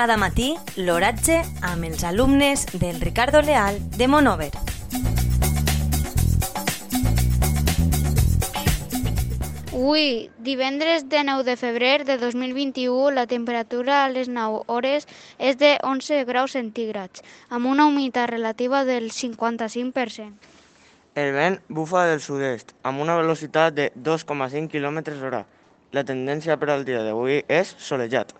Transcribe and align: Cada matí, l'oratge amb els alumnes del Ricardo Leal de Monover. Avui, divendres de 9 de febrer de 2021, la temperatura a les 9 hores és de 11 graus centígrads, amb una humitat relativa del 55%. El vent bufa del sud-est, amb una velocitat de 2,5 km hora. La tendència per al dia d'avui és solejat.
Cada 0.00 0.16
matí, 0.16 0.54
l'oratge 0.80 1.42
amb 1.60 1.84
els 1.84 2.06
alumnes 2.08 2.62
del 2.72 3.02
Ricardo 3.02 3.42
Leal 3.44 3.76
de 3.98 4.06
Monover. 4.08 4.48
Avui, 9.74 10.30
divendres 10.40 11.04
de 11.12 11.20
9 11.28 11.44
de 11.44 11.58
febrer 11.60 12.06
de 12.08 12.16
2021, 12.16 13.10
la 13.10 13.26
temperatura 13.26 14.00
a 14.06 14.08
les 14.08 14.32
9 14.32 14.64
hores 14.72 15.04
és 15.36 15.60
de 15.60 15.76
11 15.84 16.24
graus 16.24 16.56
centígrads, 16.56 17.20
amb 17.50 17.68
una 17.68 17.84
humitat 17.84 18.32
relativa 18.32 18.86
del 18.88 19.12
55%. 19.12 20.32
El 21.12 21.34
vent 21.36 21.60
bufa 21.68 22.08
del 22.08 22.24
sud-est, 22.24 22.72
amb 22.88 23.04
una 23.04 23.20
velocitat 23.20 23.76
de 23.76 23.92
2,5 23.92 24.72
km 24.72 25.04
hora. 25.20 25.44
La 25.92 26.08
tendència 26.08 26.56
per 26.56 26.72
al 26.72 26.88
dia 26.88 27.04
d'avui 27.04 27.44
és 27.52 27.76
solejat. 27.76 28.39